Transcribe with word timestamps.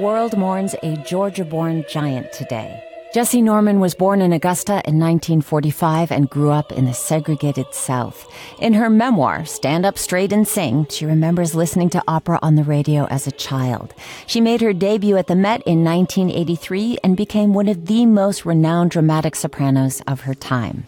World 0.00 0.34
mourns 0.38 0.74
a 0.82 0.96
Georgia 1.04 1.44
born 1.44 1.84
giant 1.86 2.32
today. 2.32 2.82
Jessye 3.14 3.42
Norman 3.42 3.80
was 3.80 3.94
born 3.94 4.22
in 4.22 4.32
Augusta 4.32 4.80
in 4.86 4.98
1945 4.98 6.10
and 6.10 6.30
grew 6.30 6.50
up 6.50 6.72
in 6.72 6.86
the 6.86 6.94
segregated 6.94 7.66
South. 7.74 8.26
In 8.60 8.72
her 8.72 8.88
memoir, 8.88 9.44
Stand 9.44 9.84
Up 9.84 9.98
Straight 9.98 10.32
and 10.32 10.48
Sing, 10.48 10.86
she 10.88 11.04
remembers 11.04 11.54
listening 11.54 11.90
to 11.90 12.02
opera 12.08 12.38
on 12.40 12.54
the 12.54 12.64
radio 12.64 13.04
as 13.08 13.26
a 13.26 13.32
child. 13.32 13.92
She 14.26 14.40
made 14.40 14.62
her 14.62 14.72
debut 14.72 15.18
at 15.18 15.26
the 15.26 15.36
Met 15.36 15.60
in 15.66 15.84
1983 15.84 16.98
and 17.04 17.14
became 17.14 17.52
one 17.52 17.68
of 17.68 17.84
the 17.84 18.06
most 18.06 18.46
renowned 18.46 18.92
dramatic 18.92 19.36
sopranos 19.36 20.00
of 20.06 20.20
her 20.20 20.34
time. 20.34 20.86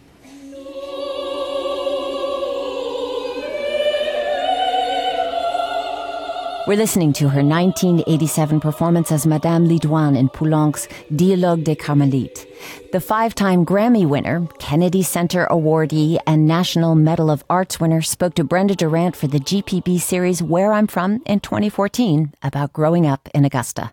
We're 6.65 6.77
listening 6.77 7.11
to 7.13 7.27
her 7.27 7.43
1987 7.43 8.61
performance 8.61 9.11
as 9.11 9.27
Madame 9.27 9.67
Lidoine 9.67 10.17
in 10.17 10.29
Poulenc's 10.29 10.87
Dialogue 11.13 11.65
des 11.65 11.75
Carmélites. 11.75 12.47
The 12.93 13.01
five 13.01 13.35
time 13.35 13.65
Grammy 13.65 14.07
winner, 14.07 14.47
Kennedy 14.59 15.03
Center 15.03 15.45
awardee, 15.51 16.19
and 16.25 16.47
National 16.47 16.95
Medal 16.95 17.29
of 17.29 17.43
Arts 17.49 17.81
winner 17.81 18.01
spoke 18.01 18.35
to 18.35 18.45
Brenda 18.45 18.75
Durant 18.75 19.17
for 19.17 19.27
the 19.27 19.39
GPB 19.39 19.99
series 19.99 20.41
Where 20.41 20.71
I'm 20.71 20.87
From 20.87 21.21
in 21.25 21.41
2014 21.41 22.33
about 22.41 22.71
growing 22.71 23.05
up 23.05 23.27
in 23.33 23.43
Augusta. 23.43 23.91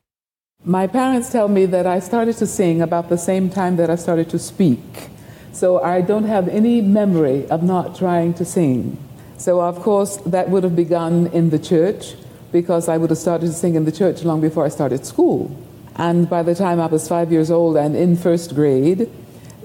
My 0.64 0.86
parents 0.86 1.32
tell 1.32 1.48
me 1.48 1.66
that 1.66 1.88
I 1.88 1.98
started 1.98 2.36
to 2.36 2.46
sing 2.46 2.80
about 2.80 3.08
the 3.08 3.18
same 3.18 3.50
time 3.50 3.78
that 3.78 3.90
I 3.90 3.96
started 3.96 4.30
to 4.30 4.38
speak. 4.38 5.08
So 5.52 5.82
I 5.82 6.02
don't 6.02 6.22
have 6.22 6.46
any 6.46 6.80
memory 6.82 7.48
of 7.50 7.64
not 7.64 7.96
trying 7.96 8.32
to 8.34 8.44
sing. 8.44 8.96
So, 9.38 9.60
of 9.60 9.80
course, 9.80 10.18
that 10.18 10.50
would 10.50 10.62
have 10.62 10.76
begun 10.76 11.26
in 11.28 11.50
the 11.50 11.58
church 11.58 12.14
because 12.52 12.88
I 12.88 12.96
would 12.96 13.10
have 13.10 13.18
started 13.18 13.46
to 13.46 13.52
sing 13.52 13.74
in 13.74 13.84
the 13.84 13.92
church 13.92 14.24
long 14.24 14.40
before 14.40 14.64
I 14.64 14.68
started 14.68 15.06
school. 15.06 15.56
And 15.96 16.28
by 16.28 16.42
the 16.42 16.54
time 16.54 16.80
I 16.80 16.86
was 16.86 17.08
five 17.08 17.30
years 17.30 17.50
old 17.50 17.76
and 17.76 17.94
in 17.94 18.16
first 18.16 18.54
grade, 18.54 19.10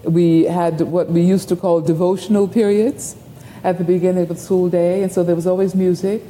we 0.03 0.43
had 0.43 0.81
what 0.81 1.09
we 1.09 1.21
used 1.21 1.49
to 1.49 1.55
call 1.55 1.81
devotional 1.81 2.47
periods 2.47 3.15
at 3.63 3.77
the 3.77 3.83
beginning 3.83 4.23
of 4.23 4.29
the 4.29 4.35
school 4.35 4.69
day. 4.69 5.01
And 5.01 5.11
so 5.11 5.23
there 5.23 5.35
was 5.35 5.47
always 5.47 5.73
music, 5.73 6.21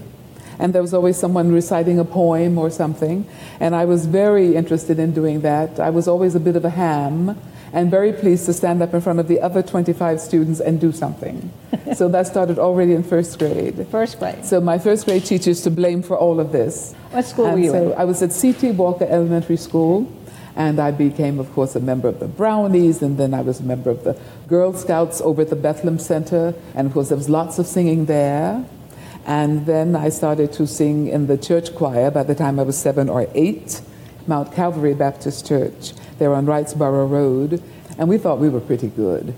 and 0.60 0.74
there 0.74 0.82
was 0.82 0.94
always 0.94 1.18
someone 1.18 1.52
reciting 1.52 2.00
a 2.00 2.06
poem 2.06 2.58
or 2.58 2.70
something. 2.70 3.28
And 3.60 3.76
I 3.76 3.86
was 3.86 4.06
very 4.06 4.56
interested 4.56 5.00
in 5.00 5.12
doing 5.14 5.42
that. 5.42 5.80
I 5.80 5.90
was 5.90 6.08
always 6.08 6.36
a 6.36 6.40
bit 6.40 6.56
of 6.56 6.64
a 6.64 6.70
ham 6.70 7.38
and 7.74 7.92
very 7.92 8.14
pleased 8.14 8.46
to 8.46 8.54
stand 8.54 8.82
up 8.82 8.94
in 8.94 9.02
front 9.02 9.20
of 9.20 9.28
the 9.28 9.42
other 9.42 9.62
25 9.62 10.20
students 10.20 10.60
and 10.60 10.80
do 10.80 10.92
something. 10.92 11.52
so 11.96 12.08
that 12.10 12.28
started 12.28 12.60
already 12.60 12.94
in 12.94 13.04
first 13.04 13.38
grade. 13.40 13.88
First 13.90 14.20
grade. 14.20 14.46
So 14.46 14.62
my 14.62 14.78
first 14.78 15.06
grade 15.06 15.26
teacher 15.26 15.50
is 15.50 15.62
to 15.62 15.72
blame 15.72 16.02
for 16.02 16.18
all 16.18 16.40
of 16.40 16.52
this. 16.52 16.94
What 17.12 17.26
school 17.26 17.46
and 17.46 17.56
were 17.56 17.60
you 17.60 17.72
so 17.72 17.92
in? 17.92 17.98
I 17.98 18.06
was 18.06 18.22
at 18.22 18.32
C.T. 18.32 18.72
Walker 18.72 19.06
Elementary 19.06 19.58
School. 19.58 20.12
And 20.58 20.80
I 20.80 20.92
became, 20.92 21.38
of 21.40 21.52
course, 21.52 21.76
a 21.76 21.82
member 21.82 22.08
of 22.08 22.22
the 22.22 22.30
Brownies, 22.30 23.02
and 23.02 23.18
then 23.18 23.34
I 23.34 23.42
was 23.42 23.60
a 23.60 23.64
member 23.64 23.90
of 23.90 24.06
the 24.06 24.18
Girl 24.48 24.72
Scouts 24.72 25.20
over 25.20 25.42
at 25.42 25.50
the 25.50 25.56
Bethlehem 25.58 26.00
Center. 26.00 26.54
And 26.76 26.88
of 26.88 26.94
course, 26.94 27.10
there 27.10 27.18
was 27.18 27.28
lots 27.28 27.60
of 27.60 27.68
singing 27.68 28.06
there. 28.06 28.64
And 29.26 29.66
then 29.66 29.96
I 29.96 30.10
started 30.10 30.54
to 30.54 30.68
sing 30.68 31.08
in 31.08 31.28
the 31.28 31.38
church 31.38 31.76
choir 31.76 32.12
by 32.12 32.24
the 32.24 32.36
time 32.36 32.60
I 32.60 32.64
was 32.64 32.78
seven 32.78 33.10
or 33.10 33.28
eight, 33.34 33.82
Mount 34.28 34.54
Calvary 34.54 34.94
Baptist 34.94 35.46
Church. 35.48 35.94
They 36.18 36.28
were 36.28 36.36
on 36.36 36.46
Wrightsboro 36.46 37.10
Road. 37.10 37.62
And 37.98 38.10
we 38.10 38.18
thought 38.18 38.40
we 38.40 38.50
were 38.50 38.60
pretty 38.60 38.88
good 38.88 39.34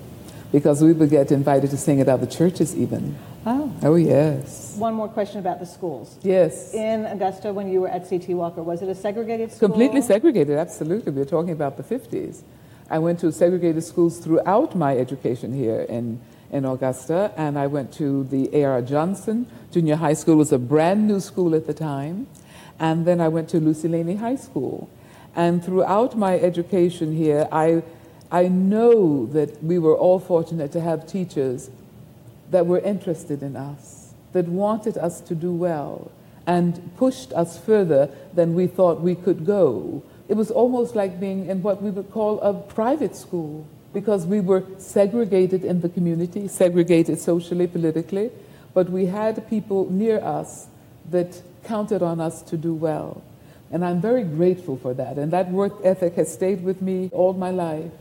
because 0.51 0.81
we 0.81 0.93
would 0.93 1.09
get 1.09 1.31
invited 1.31 1.69
to 1.71 1.77
sing 1.77 2.01
at 2.01 2.07
other 2.07 2.25
churches, 2.25 2.75
even. 2.75 3.17
Oh. 3.45 3.71
Oh, 3.83 3.95
yes. 3.95 4.75
One 4.77 4.93
more 4.93 5.07
question 5.07 5.39
about 5.39 5.59
the 5.59 5.65
schools. 5.65 6.17
Yes. 6.21 6.73
In 6.73 7.05
Augusta, 7.05 7.53
when 7.53 7.71
you 7.71 7.81
were 7.81 7.87
at 7.87 8.07
C.T. 8.07 8.33
Walker, 8.33 8.63
was 8.63 8.81
it 8.81 8.89
a 8.89 8.95
segregated 8.95 9.51
school? 9.51 9.69
Completely 9.69 10.01
segregated, 10.01 10.57
absolutely. 10.57 11.11
We're 11.11 11.25
talking 11.25 11.51
about 11.51 11.77
the 11.77 11.83
50s. 11.83 12.41
I 12.89 12.99
went 12.99 13.19
to 13.19 13.31
segregated 13.31 13.83
schools 13.83 14.19
throughout 14.19 14.75
my 14.75 14.97
education 14.97 15.53
here 15.53 15.81
in, 15.81 16.19
in 16.51 16.65
Augusta, 16.65 17.31
and 17.37 17.59
I 17.59 17.67
went 17.67 17.93
to 17.93 18.23
the 18.25 18.49
A.R. 18.53 18.81
Johnson 18.81 19.45
Junior 19.71 19.95
High 19.97 20.13
School. 20.13 20.35
It 20.35 20.37
was 20.37 20.51
a 20.53 20.59
brand 20.59 21.07
new 21.07 21.19
school 21.19 21.53
at 21.53 21.67
the 21.67 21.73
time. 21.73 22.27
And 22.79 23.05
then 23.05 23.19
I 23.21 23.27
went 23.27 23.49
to 23.49 23.59
Lucy 23.59 23.87
Laney 23.87 24.15
High 24.15 24.35
School. 24.35 24.89
And 25.37 25.63
throughout 25.63 26.17
my 26.17 26.39
education 26.39 27.15
here, 27.15 27.47
I, 27.51 27.83
I 28.31 28.47
know 28.47 29.27
that 29.27 29.63
we 29.63 29.77
were 29.77 29.95
all 29.95 30.17
fortunate 30.19 30.71
to 30.71 30.81
have 30.81 31.05
teachers 31.05 31.69
that 32.49 32.65
were 32.65 32.79
interested 32.79 33.43
in 33.43 33.55
us, 33.55 34.15
that 34.33 34.47
wanted 34.47 34.97
us 34.97 35.21
to 35.21 35.35
do 35.35 35.53
well, 35.53 36.11
and 36.47 36.91
pushed 36.97 37.31
us 37.33 37.55
further 37.59 38.09
than 38.33 38.55
we 38.55 38.65
thought 38.65 38.99
we 38.99 39.13
could 39.13 39.45
go. 39.45 40.01
It 40.27 40.33
was 40.33 40.49
almost 40.49 40.95
like 40.95 41.19
being 41.19 41.45
in 41.45 41.61
what 41.61 41.83
we 41.83 41.91
would 41.91 42.11
call 42.11 42.41
a 42.41 42.53
private 42.53 43.15
school 43.15 43.67
because 43.93 44.25
we 44.25 44.39
were 44.39 44.63
segregated 44.79 45.63
in 45.63 45.81
the 45.81 45.89
community, 45.89 46.47
segregated 46.47 47.19
socially, 47.19 47.67
politically, 47.67 48.31
but 48.73 48.89
we 48.89 49.05
had 49.05 49.47
people 49.49 49.87
near 49.91 50.19
us 50.19 50.65
that 51.11 51.43
counted 51.63 52.01
on 52.01 52.19
us 52.19 52.41
to 52.41 52.57
do 52.57 52.73
well. 52.73 53.21
And 53.71 53.83
I'm 53.83 54.01
very 54.01 54.23
grateful 54.23 54.77
for 54.77 54.93
that. 54.93 55.17
And 55.17 55.31
that 55.33 55.51
work 55.51 55.73
ethic 55.83 56.15
has 56.15 56.31
stayed 56.31 56.63
with 56.63 56.81
me 56.81 57.09
all 57.13 57.33
my 57.33 57.51
life. 57.51 57.91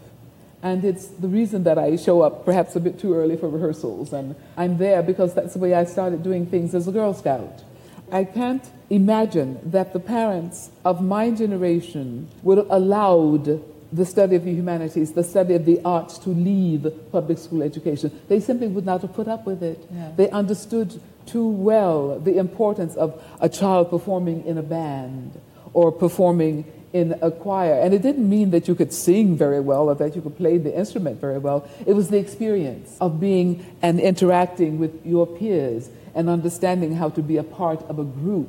And 0.62 0.84
it's 0.84 1.06
the 1.06 1.28
reason 1.28 1.64
that 1.64 1.78
I 1.78 1.96
show 1.96 2.22
up 2.22 2.44
perhaps 2.44 2.76
a 2.76 2.80
bit 2.80 2.98
too 2.98 3.14
early 3.14 3.36
for 3.36 3.48
rehearsals. 3.48 4.12
And 4.12 4.34
I'm 4.56 4.78
there 4.78 5.02
because 5.02 5.34
that's 5.34 5.54
the 5.54 5.58
way 5.58 5.74
I 5.74 5.84
started 5.84 6.22
doing 6.22 6.46
things 6.46 6.74
as 6.74 6.88
a 6.88 6.92
Girl 6.92 7.14
Scout. 7.14 7.62
I 8.10 8.24
can't 8.24 8.64
imagine 8.88 9.58
that 9.70 9.92
the 9.92 10.00
parents 10.00 10.70
of 10.84 11.02
my 11.02 11.30
generation 11.30 12.28
would 12.42 12.58
have 12.58 12.70
allowed 12.70 13.62
the 13.92 14.06
study 14.06 14.36
of 14.36 14.44
the 14.44 14.52
humanities, 14.52 15.12
the 15.12 15.24
study 15.24 15.54
of 15.54 15.64
the 15.64 15.80
arts 15.84 16.18
to 16.18 16.30
leave 16.30 16.86
public 17.12 17.38
school 17.38 17.62
education. 17.62 18.10
They 18.28 18.40
simply 18.40 18.68
would 18.68 18.84
not 18.84 19.02
have 19.02 19.14
put 19.14 19.28
up 19.28 19.46
with 19.46 19.62
it. 19.62 19.86
Yeah. 19.92 20.12
They 20.16 20.30
understood 20.30 21.00
too 21.26 21.48
well 21.48 22.18
the 22.18 22.38
importance 22.38 22.94
of 22.94 23.22
a 23.40 23.48
child 23.48 23.90
performing 23.90 24.44
in 24.44 24.58
a 24.58 24.62
band 24.62 25.40
or 25.76 25.92
performing 25.92 26.64
in 26.94 27.14
a 27.20 27.30
choir. 27.30 27.74
And 27.74 27.92
it 27.92 28.00
didn't 28.00 28.28
mean 28.28 28.50
that 28.52 28.66
you 28.66 28.74
could 28.74 28.94
sing 28.94 29.36
very 29.36 29.60
well 29.60 29.90
or 29.90 29.94
that 29.96 30.16
you 30.16 30.22
could 30.22 30.36
play 30.38 30.56
the 30.56 30.74
instrument 30.74 31.20
very 31.20 31.38
well. 31.38 31.68
It 31.84 31.92
was 31.92 32.08
the 32.08 32.16
experience 32.16 32.96
of 32.98 33.20
being 33.20 33.62
and 33.82 34.00
interacting 34.00 34.78
with 34.78 35.04
your 35.04 35.26
peers 35.26 35.90
and 36.14 36.30
understanding 36.30 36.94
how 36.96 37.10
to 37.10 37.20
be 37.20 37.36
a 37.36 37.42
part 37.42 37.82
of 37.90 37.98
a 37.98 38.04
group. 38.04 38.48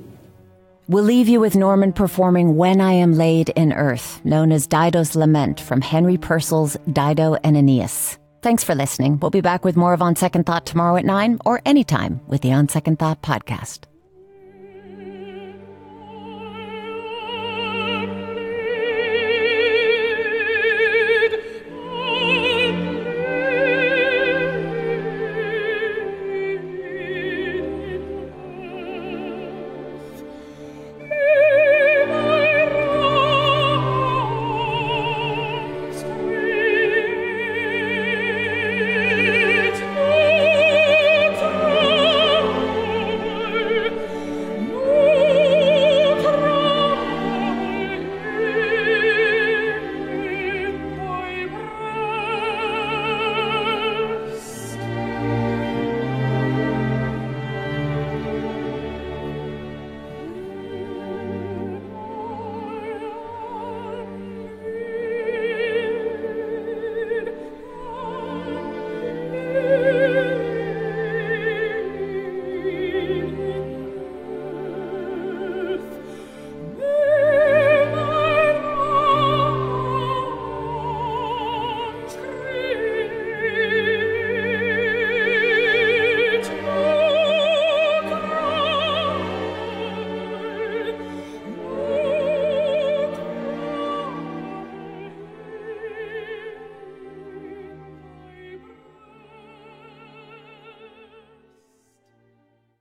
We'll 0.88 1.04
leave 1.04 1.28
you 1.28 1.42
with 1.42 1.58
Norman 1.58 1.92
performing 1.92 2.56
When 2.56 2.80
I 2.80 2.94
Am 2.94 3.16
Laid 3.16 3.50
in 3.50 3.74
Earth, 3.74 4.24
known 4.24 4.54
as 4.54 4.68
Dido's 4.68 5.18
Lament 5.18 5.60
from 5.60 5.82
Henry 5.82 6.18
Purcell's 6.18 6.78
Dido 6.90 7.36
and 7.44 7.58
Aeneas. 7.58 8.18
Thanks 8.42 8.64
for 8.64 8.74
listening. 8.74 9.20
We'll 9.20 9.32
be 9.32 9.42
back 9.42 9.66
with 9.66 9.76
more 9.76 9.92
of 9.92 10.02
On 10.02 10.16
Second 10.16 10.46
Thought 10.46 10.66
tomorrow 10.66 10.96
at 10.96 11.04
9 11.04 11.40
or 11.44 11.60
anytime 11.66 12.22
with 12.28 12.40
the 12.40 12.54
On 12.54 12.70
Second 12.70 13.00
Thought 13.00 13.22
podcast. 13.22 13.80